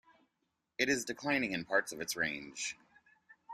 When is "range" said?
2.15-2.75